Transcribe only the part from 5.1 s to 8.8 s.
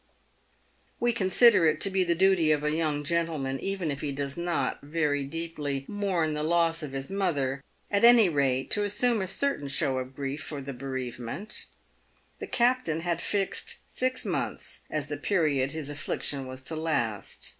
deeply mourn the loss of his mother, at any rate